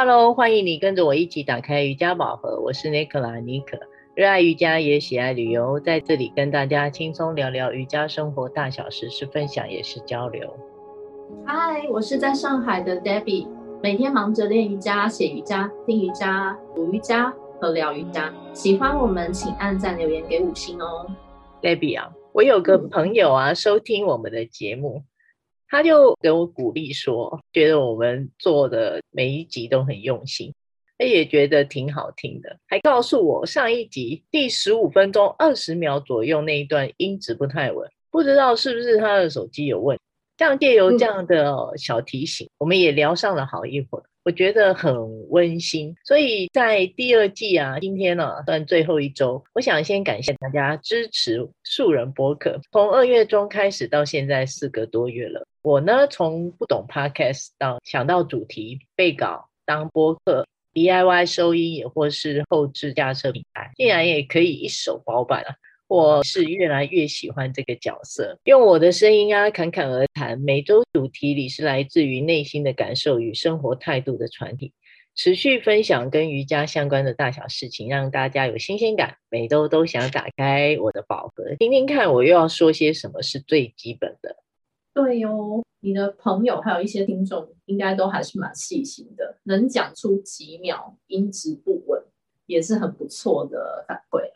[0.00, 2.60] Hello，欢迎你跟着我一起打开瑜伽宝盒。
[2.60, 3.76] 我是 Nicola 妮可，
[4.14, 10.56] 热爱瑜伽也喜爱旅游，在这里跟大家轻松聊聊瑜伽生活大小事，是分享也是交流。
[11.44, 13.48] 嗨，我是在上海的 Debbie，
[13.82, 18.32] 每天忙着练瑜伽、写瑜伽、听瑜伽、读瑜伽和聊瑜伽。
[18.52, 21.08] 喜欢我们，请按赞留言给五星哦。
[21.60, 25.02] Debbie 啊，我有个朋友啊，收听我们的节目。
[25.68, 30.54] 他就给我鼓励说，觉得我们做的每一集都很用心，
[30.96, 40.02] 他也觉得挺好听的，还告诉我上一集第十五分钟二十秒左右那一段音质不太稳，不知道是不是他的手机有问题。
[40.38, 44.04] 这样借由这样的小提醒，嗯、我们也聊上了好一会儿。
[44.28, 44.94] 我觉得很
[45.30, 52.60] 温馨，所以在第二季啊，今天呢、啊、算最后一周，我想先感谢大家支持素人播客。
[52.70, 65.54] 从二月中开始到现在四个多月了，我呢从不懂 Podcast 到想到主题、背稿、当播客、DIY 收音，也或是后置架设平台，竟然也可以一手包办了。
[65.88, 70.38] 我是越来越喜欢这个角色，用我的声音啊，侃侃而谈。
[70.38, 74.74] 每周主题里是来自于内心的感受与生活态度的传递，
[75.14, 79.16] 持续分享跟瑜伽相关的大小事情，让大家有新鲜感。
[79.30, 84.36] 每周都想打开我的宝盒，听听看我又要说些什么是最基本的。
[84.92, 92.02] 对哦，你的朋友还有一些听众，应该都还是蛮细心的，能讲出几秒音质不稳，
[92.44, 94.27] 也是很不错的反馈。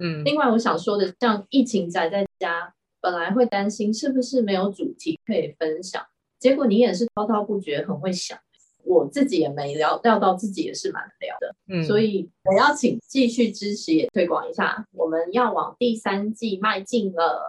[0.00, 6.02] 嗯，另外我想说的，像疫情宅在家，本来会担心是不是没有主题可以分享，
[6.38, 8.38] 结果你也是滔滔不绝，很会想，
[8.84, 17.42] 我自己也没料料到自己也是蛮聊的，嗯，所以我要请继续支持也推广一下，我们要往第三季迈进了。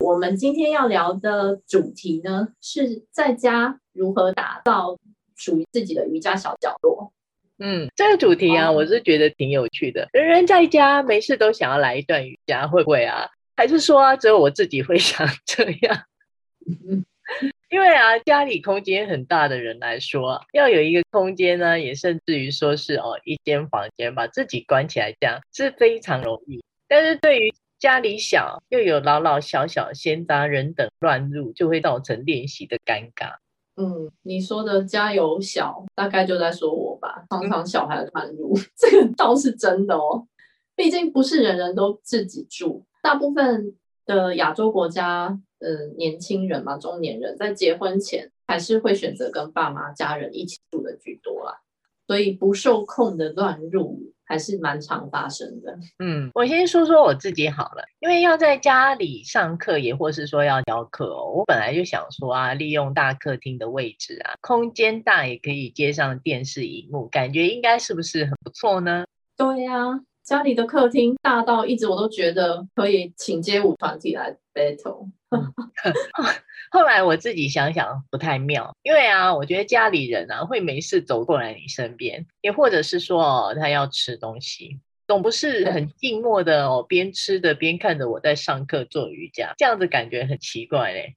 [0.00, 4.94] 我们今天要聊的主题呢，是在家如何打造
[5.34, 7.12] 属于自己的瑜伽小角落。
[7.58, 10.08] 嗯，这个主题啊，我是觉得挺有趣的。
[10.12, 13.28] 人人在家没事都想要来一段瑜伽，会不会啊？
[13.56, 16.02] 还是说啊，只有我自己会 想这样？
[17.70, 26.62] 因为啊，家里空间很大的人来说，要有一个空间呢，也甚至于说是哦，一间房间把自己关起来，这样是非常容易。
[26.86, 33.34] 但是对于家里小又有老老小小闲杂人等乱入，就会造成练习的尴尬。
[33.76, 36.85] 嗯，你说的家有小，大概就在说我吧。
[37.28, 40.26] 常常小孩乱入， 这个倒是真的哦。
[40.74, 51.62] 毕竟不是人人都自己住，大部分的亚洲国家，嗯，年轻人嘛，中年人在结婚前还是会选择跟爸妈、家人一起住的居多啦。
[52.06, 54.12] 所以不受控的乱入。
[54.26, 55.78] 还是蛮常发生的。
[55.98, 61.30] 嗯，我先说说我自己好了，因为要在家里上课，也或是说要教课哦。
[61.36, 69.06] 我本来就想说啊，利用大客厅的位置啊，空间大也可以接上电视荧幕，感觉应该是不是很不错呢？
[69.36, 75.08] 对呀、啊，家里的客厅大到一直我都觉得可以请街舞团体来 battle。
[76.70, 91.16] 后来我自己想想不太妙，因为啊，我觉得家里人啊会没事走过来你身边，也或者是说哦，他要吃东西，总不是很静默的哦，边吃的边看着我在上课做瑜伽，这样子感觉很奇怪嘞，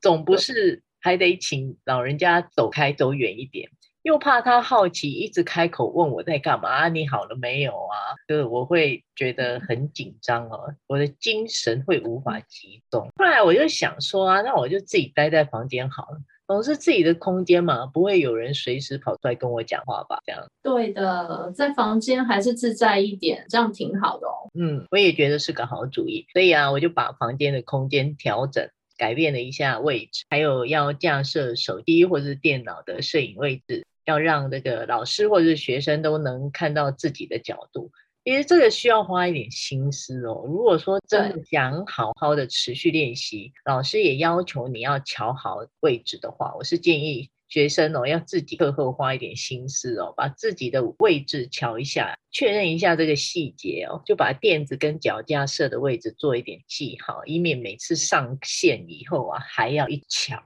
[0.00, 3.70] 总不是还得请老人家走开走远一点。
[4.02, 6.68] 又怕他好奇，一直开口问我在干嘛？
[6.68, 8.18] 啊，你好了没有啊？
[8.26, 13.08] 就是我会觉得很紧张哦，我的精神会无法集中。
[13.16, 16.18] 后来我就想说啊，那我就自己待在房间好了，
[16.48, 20.18] 总是自己的空间嘛，不会有人随时跑出来跟我讲话吧？
[20.26, 20.44] 这样。
[20.62, 24.50] 对的，在房间还是自在一点，这样挺好的哦。
[24.58, 26.26] 嗯，我也觉得是个好主意。
[26.32, 28.68] 所以啊，我就把房间的空间调整。
[28.98, 37.90] 改变了一下位置，还有要架设手机或是电脑的摄影位置，要让这个老师或者是学生都能看到自己的角度。
[38.24, 40.44] 其实这个需要花一点心思哦。
[40.46, 47.30] 如果说真的想好好的持续练习，老师也要求你要瞧好位置的话，我是建议。
[47.48, 60.40] 学生哦，要自己课后花一点心思哦，把自己的位置瞧一下，确认一下这个细节哦，就把垫子跟脚架设的位置做一点记号，以免每次上线以后啊还要一乔。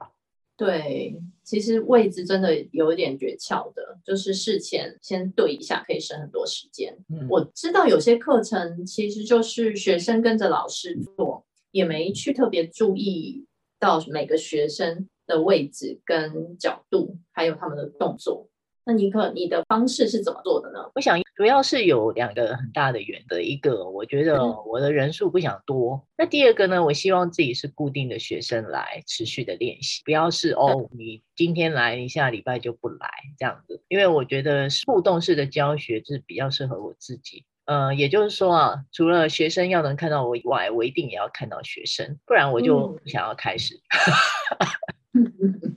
[0.57, 6.97] 对，其实位置真的有一点诀窍的，就是事前先对一下，可以省很多时间。
[7.09, 13.45] 嗯，我知道有些课程其实就是学生跟着老师做，也没去特别注意
[13.79, 18.49] 到每个学生的位置跟角度，还有他们的动作，
[18.87, 20.79] 那尼克，你的方式是怎么做的呢？
[20.95, 37.43] 我想主要是有两个很大的原则，一个我觉得我的人数不想多，嗯、那第二个呢，我希望自己是固定的学生来持续的练习，不要是哦，你今天来，你下礼拜就不来这样子，因为我觉得互动式的教学是比较适合我自己。
[37.65, 43.81] 呃，也就是说啊，除了学生要能看到我以外，我一定也要看到学生，不然我就不想要开始。
[45.13, 45.59] 嗯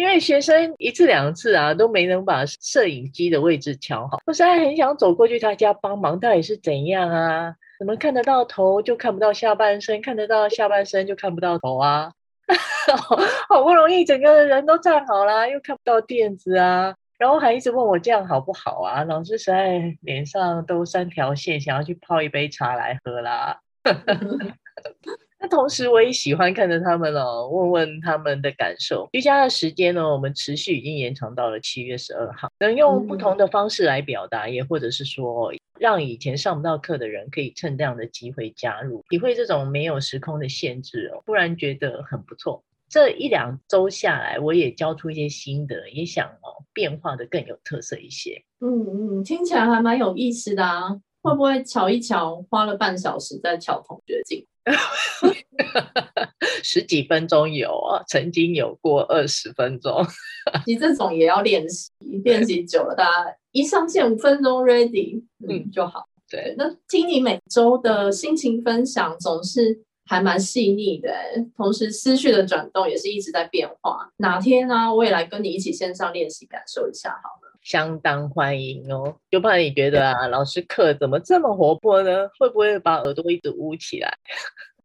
[0.00, 7.54] 因为学生一次两次啊都没能把摄影机的位置调好，我实在很想走过去他家帮忙，到底是怎样啊？
[7.78, 12.12] 怎么看得到头就看不到下半身，看得到下半身就看不到头啊？
[13.48, 19.04] 好不容易整个人都站好了，又看不到垫子啊，然后还一直问我这样好不好啊？
[19.04, 23.60] 老师实在脸上都三条线，想要去泡一杯茶来喝啦。
[25.42, 29.08] 那同时，我也喜欢看着他们哦，问问他们的感受。
[29.10, 32.52] 居家的时间呢，我们持续已经延长到了七月十二号。
[32.58, 42.62] 能用不同的方式来表达，也或者是说，让以前上不到课的人可以趁这样的机会加入，体会这种没有时空的限制哦，突然觉得很不错。
[42.90, 48.42] 这一两周下来，我也教出一些心得，也想哦，变化的更有特色一些。
[48.60, 51.00] 嗯嗯，听起来还蛮有意思的啊。
[51.22, 54.42] 会不会瞧一瞧，花了半小时在瞧同学进？
[56.62, 60.04] 十几分钟有啊，曾经有过二十分钟。
[60.64, 61.90] 其实这种也要练习，
[62.24, 66.04] 练习久了，大家一上线五分钟 ready，嗯就好。
[66.28, 71.12] 对，那听你每周的心情分享，总是还蛮细腻的，
[71.56, 74.10] 同时思绪的转动也是一直在变化。
[74.18, 77.49] 哪天呢、啊，我也来跟你一起线上练习，感受一下好了。
[77.62, 82.28] 相当欢迎哦，就怕你觉得啊，老师课怎么这么活泼呢？
[82.38, 84.16] 会不会把耳朵一直捂起来？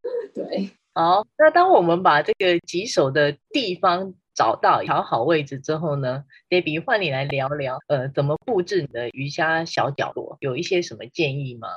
[0.33, 10.38] 对，好，那当我们把这个棘手的地方找到，调好位置之后呢，Debbie 换你来聊聊，呃，怎么布置你的瑜伽小角落？
[10.42, 11.68] 有一些什么建议吗？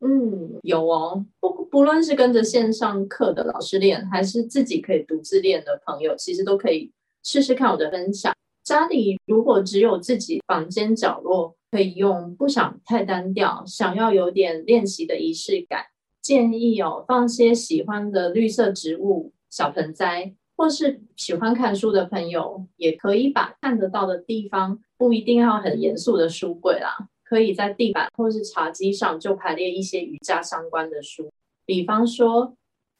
[0.00, 6.90] 嗯，有哦，不不论是跟着线上课的老师练，还是自己可以独自练的朋友，其实都可以
[7.22, 8.34] 试试看我的分享。
[8.62, 15.86] 家里如果只有自己房间角落可以用，不想太单调，想要有点练习的仪式感，
[16.20, 31.30] 建议哦放些喜欢的绿色植物小盆栽，或是喜欢看书的朋友，也可以把看得到的地方，不一定要很严肃的书柜啦，可以在地板或是茶几上就排列一些瑜伽相关的书，
[31.64, 32.54] 比方说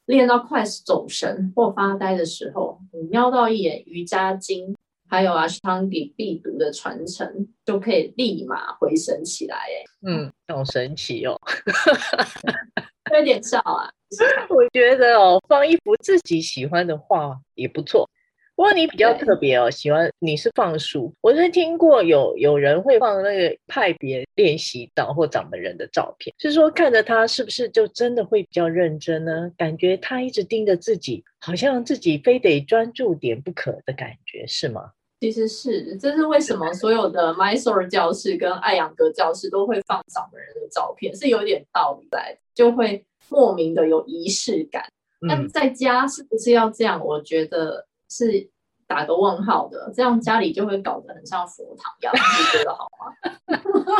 [0.07, 4.75] 练到快走神或发呆的时候，你瞄到一眼瑜伽经。
[5.11, 9.57] 还有阿斯汤迪必读的传承，就可以立马回神起来。
[9.57, 11.37] 哎，嗯，好神奇哦
[13.13, 13.91] 有点笑啊。
[14.49, 18.09] 我觉得哦，放一幅自己喜欢的画也不错。
[18.57, 21.15] 不过你比较特别哦，喜欢你是放书。
[21.23, 29.51] 我是听过有有人会放那个派别练习照或掌门人的照片，是说看着他是不是就真的会比较认真呢？
[29.57, 34.93] 感觉他一直盯着自己，好像自己非得专注点不可的感觉，是吗？
[35.21, 44.83] 其实是，这是为什么所有的 Mysore 教室跟艾扬格教室都会放掌门人的照片，是有点道理在，就会莫名的有仪式感。
[45.21, 47.05] 那在家是不是要这样？
[47.05, 48.49] 我觉得是
[48.87, 53.13] 打个问号的，这样家里就会搞得很像佛堂一样，你觉得好吗？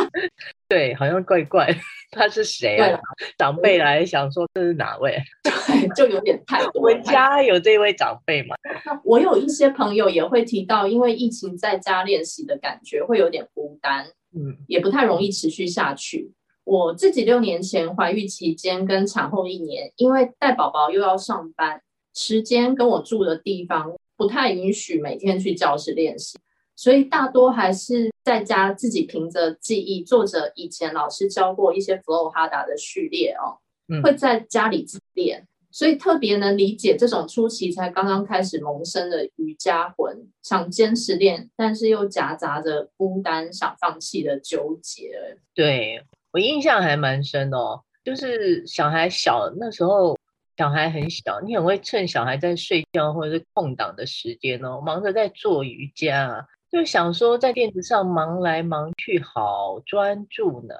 [0.67, 1.67] 对，好像怪怪。
[2.09, 2.89] 他是谁啊？
[2.89, 2.99] 啦
[3.37, 5.17] 长辈来想说这是哪位？
[5.43, 6.81] 对，就有点太多。
[6.81, 8.55] 我们家有这位长辈吗？
[9.03, 16.31] 我有一些朋友也会提到，因为疫情在家练习的感觉会有点孤单，嗯，也不太容易持续下去。
[16.63, 21.81] 我自己六年前怀孕期间跟产后一年，因为带宝宝又要上班，
[22.13, 26.37] 时间跟我住的地方不太允许每天去教室练习。
[26.75, 33.57] 所以大多还是在家自己凭着记忆做着以前老师教过一些 flow 哈达的序列哦，
[33.89, 45.37] 嗯、会在家里自练，所以特别能理解这种初期才刚刚开始萌生的瑜伽魂，想坚持练，但是又夹杂着孤单想放弃的纠结。
[45.55, 50.17] 对，我印象还蛮深的哦，就是小孩小那时候，
[50.57, 56.47] 小孩很小，你很会趁小孩在睡觉或者是空档的时间哦，忙着在做瑜伽。
[56.71, 60.75] 就想说在垫子上忙来忙去，好专注呢。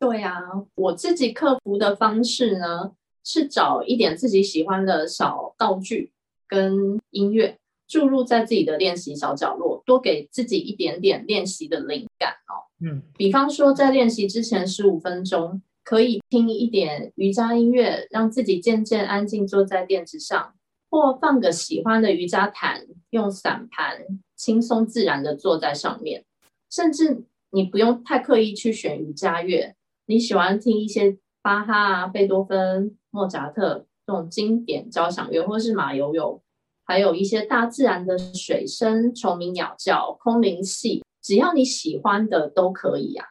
[0.00, 2.92] 对呀、啊，我自己克服的方式呢，
[3.24, 6.12] 是找一点自己喜欢的小道具
[6.48, 12.66] 跟音乐，注入在自己的练习小角落，多给自己一点点练习的灵感哦。
[12.84, 20.54] 嗯，比方说在练习之前十五分钟，可以听一点瑜伽音乐，让自己渐渐安静坐在垫子上，
[20.88, 24.20] 或放个喜欢的瑜伽毯，用散盘。
[24.36, 26.24] 轻松自然的坐在上面，
[26.70, 29.74] 甚至你不用太刻意去选瑜伽乐，
[30.06, 36.42] 你喜欢听一些巴哈啊、贝多芬、莫扎特这种经典交响乐，或是马友友，
[36.84, 43.26] 还有一些大自然的水声、虫鸣鸟叫、空灵系，只要你喜欢的都可以啊。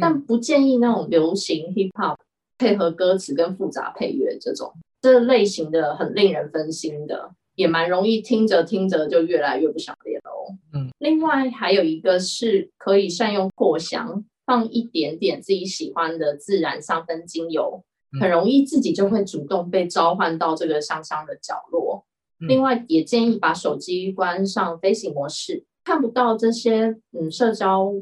[0.00, 2.16] 但不建议那种流行 hip hop
[2.58, 10.52] 配合歌词跟复杂配乐这种，这类型的很令人分心的，也蛮容易听着听着就越来越不想练哦。
[10.74, 17.82] 嗯，另外还有一个是可以善用扩香，放一点点自己喜欢的自然香氛精油，
[18.20, 22.04] 很容易自己就会主动被召唤到这个香香的角落。
[22.38, 27.92] 另外也建议把手机关上飞行模式，看不到这些嗯社交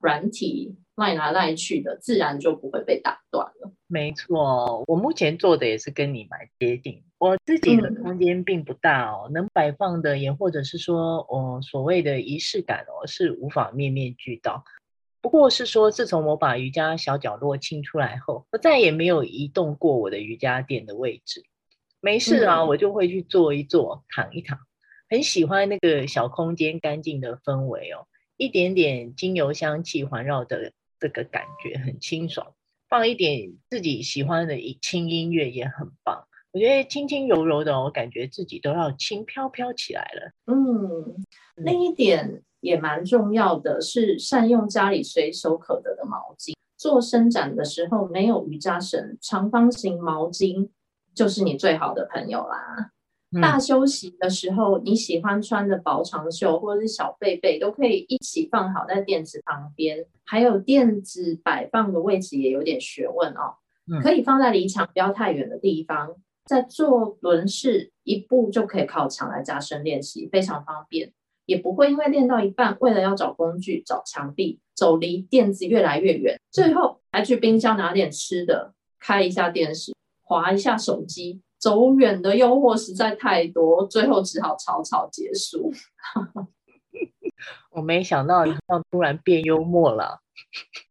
[0.00, 0.76] 软体。
[0.96, 3.72] 赖来赖去的，自然就不会被打断了。
[3.86, 7.02] 没错，我目前做的也是跟你蛮接近。
[7.16, 14.62] 我自己的空间并不大哦，嗯、能摆放的也或者是说，我所谓的仪式感哦，是无法面面俱到。
[15.20, 21.42] 不过是说，自从我把瑜伽小角落清出来后，我再也没有移动过我的瑜伽垫的位置。
[22.00, 24.58] 没事啊，嗯、我就会去坐一坐，躺一躺，
[25.08, 30.72] 很喜欢那个小空间干净的氛围哦，一点点精油香气环绕的。
[31.02, 32.54] 这个感觉很清爽，
[32.90, 36.28] 放一点自己喜欢的轻音乐也很棒。
[36.52, 40.32] 我觉得轻轻柔柔的，我感觉自己都要轻飘飘起来了。
[40.46, 41.24] 嗯，
[41.56, 46.54] 另一点也蛮重要的是善用家里随手可得的毛巾。
[46.76, 50.70] 做伸展的时候没有瑜伽绳，长方形毛巾
[51.14, 52.90] 就是你最好的朋友啦。
[53.40, 60.04] 大休息的时候，你喜欢穿的薄长袖或者是小背背都可以一起放好在垫子旁边。
[60.24, 63.54] 还有垫子摆放的位置也有点学问哦，
[64.02, 66.16] 可以放在离墙不要太远的地方。
[66.44, 71.12] 在做轮式，一步就可以靠墙来加深练习，非常方便，
[71.46, 81.42] 也不会因为练到一半，为了要找工具找墙壁，走离垫子越来越远，最后还去冰箱拿点吃的，开一下电视，滑一下手机。
[81.58, 85.70] 走远的诱惑实在太多，最后只好草草结束。
[87.70, 88.56] 我没想到你
[88.90, 90.20] 突然变幽默了。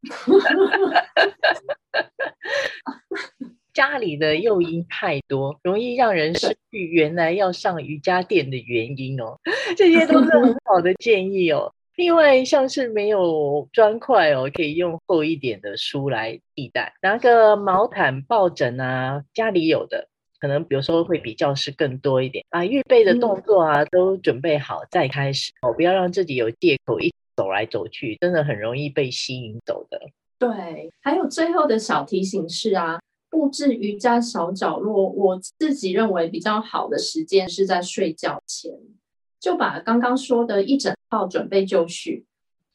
[3.80, 9.40] 家里的诱因太多，容易让人失去原来要上瑜伽垫的原因哦。
[9.78, 11.74] 这些都是很好的建议哦。
[11.96, 20.10] 另外，像是没有砖块哦，可以用厚一点的书来替代，拿个毛毯、抱枕啊，家里有的。
[20.40, 30.02] 可能比如说会比教室更多一点啊，预备的动作啊都准备好再开始哦，不要让自己有借口一走来走去，真的很容易被吸引走的。
[30.38, 38.72] 对，还有最后的小提醒是啊，布置瑜伽小角落，我自己认为比较好的时间是在睡觉前，
[39.40, 42.26] 就把刚刚说的一整套准备就绪。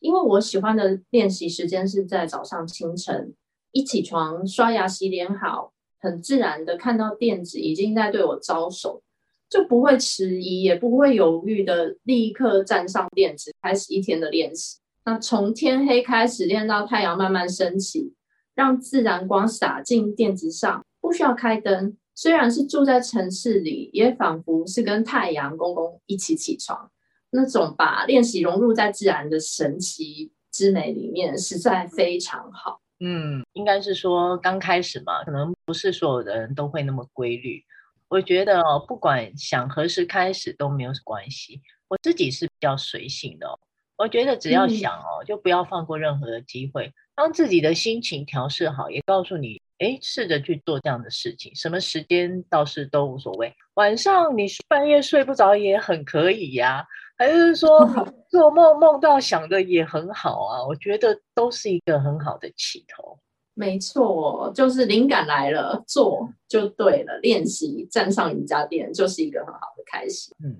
[0.01, 3.35] 因为我喜欢的练习时间是在早上清晨，
[3.73, 5.73] 一起床刷牙洗脸好。
[5.99, 9.03] 很自然的看到垫子已经在对我招手，
[9.49, 14.79] 就不会迟疑，也不会犹豫的立刻站上垫子，开始一天的练习。
[15.07, 18.13] 那从天黑开始练到太阳慢慢升起，
[18.55, 21.97] 让自然光洒进垫子上，不需要开灯。
[22.15, 26.91] 虽然是住在城市里，也仿佛是跟太阳公公一起起床，
[27.31, 32.81] 那种把练习融入在自然的神奇之美里面，实在非常好。
[33.01, 37.65] 嗯，应该是说刚开始嘛，可能不是所有的人都会那么规律。
[38.09, 41.61] 我觉得，不管想何时开始都没有关系。
[41.89, 43.59] 我自己是比较随性的哦，
[43.97, 46.93] 我觉得只要想哦，就不要放过任何的机会。
[47.15, 53.55] 当自己的心情调试好，也告诉你，哎，试着去做这样的事情，什么时间倒是都无所谓。
[53.75, 56.85] 晚上你半夜睡不着也很可以呀。
[57.17, 57.89] 还是说
[58.29, 63.17] 做梦梦到想的也很好啊，我觉得都是一个很好的起头。
[63.55, 67.17] 没错，就是灵感来了，做就对了。
[67.19, 70.33] 练习站上瑜伽垫就是一个很好的开始。
[70.45, 70.57] 嗯，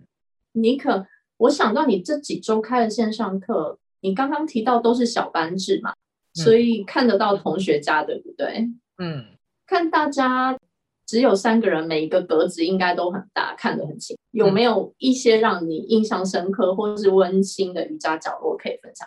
[0.53, 1.05] 尼可，
[1.39, 8.69] 我想到你这几周开的线上课，你刚刚提到都是小班制嘛，嗯、所以看得到同学家，对不对？
[8.99, 9.25] 嗯，
[9.67, 10.59] 看大家。
[11.07, 14.17] 只有三个人，每一个格子应该都很大，看得很清。
[14.31, 19.07] 有没有一些让你印象深刻或是温馨的瑜伽角落可以分享？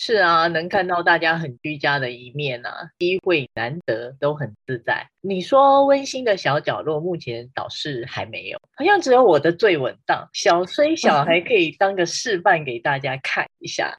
[0.00, 5.04] 是啊，能看到大家很居家的一面啊，机会难得，都很自在。
[5.20, 10.28] 你说温馨的小角落，目前倒是还没有，好像只有我的最稳当。
[10.32, 13.98] 小虽小， 还可以当个示范给大家看一下。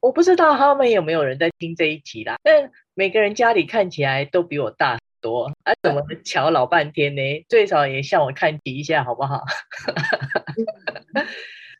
[0.00, 5.00] 我不知道他们有没有人在听这一集啦，但每个人家里看起来都比我大很。
[5.20, 7.22] 多啊，怎么瞧老半天呢？
[7.48, 9.42] 最少也向我看齐一下，好不好？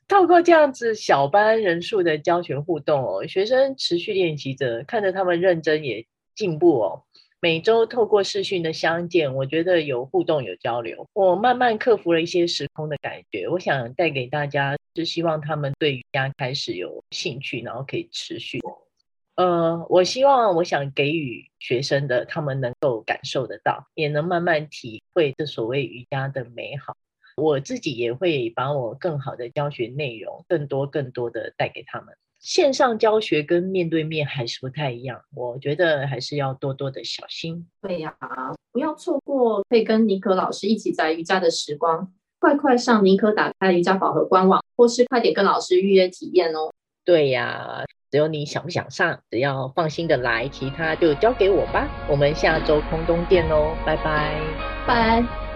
[0.08, 7.04] 透过这样子小班人数的教学互动哦，学生持续练习着，看着他们认真也进步哦。
[7.40, 13.46] 每周透过视讯的相见，我觉得有互动有交流，我慢慢克服了一些时空的感觉。
[13.48, 18.58] 我想带给大家是希望他们对瑜伽开始有兴趣，然后可以持续。
[19.36, 26.96] 呃，我希望我想给予学生的，他们能够感受得到，也能慢慢体会这所谓瑜伽的美好。
[27.38, 32.09] 我自己也会把我更好的教学内容，更多更多的带给他们。
[32.38, 37.66] 线上教学跟面对面还是不太一样，我觉得还是要多多的小心。
[37.83, 38.14] 对呀，
[38.73, 42.12] 不要错过可以跟妮可老师一起在瑜伽的时光。
[42.40, 46.73] 快快上妮可打开瑜伽宝盒官网，或是快点跟老师预约体验哦。
[47.04, 51.88] 对呀，只有你想不想上，只要放心的来，其他就交给我吧。
[52.09, 54.40] 我们下周空中见喽，拜拜，
[54.87, 55.47] 拜。